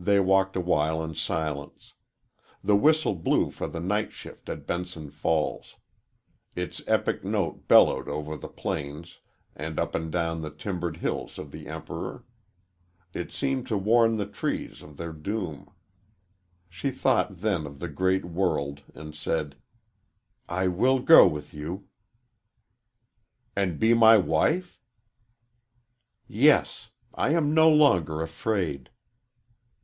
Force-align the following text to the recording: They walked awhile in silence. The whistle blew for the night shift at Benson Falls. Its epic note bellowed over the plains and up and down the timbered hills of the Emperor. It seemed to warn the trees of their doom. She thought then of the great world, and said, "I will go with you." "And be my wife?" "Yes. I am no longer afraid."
They 0.00 0.20
walked 0.20 0.54
awhile 0.54 1.02
in 1.02 1.16
silence. 1.16 1.94
The 2.62 2.76
whistle 2.76 3.16
blew 3.16 3.50
for 3.50 3.66
the 3.66 3.80
night 3.80 4.12
shift 4.12 4.48
at 4.48 4.64
Benson 4.64 5.10
Falls. 5.10 5.74
Its 6.54 6.80
epic 6.86 7.24
note 7.24 7.66
bellowed 7.66 8.08
over 8.08 8.36
the 8.36 8.46
plains 8.46 9.18
and 9.56 9.76
up 9.76 9.96
and 9.96 10.12
down 10.12 10.40
the 10.40 10.52
timbered 10.54 10.98
hills 10.98 11.36
of 11.36 11.50
the 11.50 11.66
Emperor. 11.66 12.22
It 13.12 13.32
seemed 13.32 13.66
to 13.66 13.76
warn 13.76 14.18
the 14.18 14.26
trees 14.26 14.82
of 14.82 14.98
their 14.98 15.12
doom. 15.12 15.68
She 16.68 16.92
thought 16.92 17.40
then 17.40 17.66
of 17.66 17.80
the 17.80 17.88
great 17.88 18.24
world, 18.24 18.82
and 18.94 19.16
said, 19.16 19.56
"I 20.48 20.68
will 20.68 21.00
go 21.00 21.26
with 21.26 21.52
you." 21.52 21.88
"And 23.56 23.80
be 23.80 23.94
my 23.94 24.16
wife?" 24.16 24.78
"Yes. 26.28 26.92
I 27.16 27.30
am 27.30 27.52
no 27.52 27.68
longer 27.68 28.22
afraid." 28.22 28.90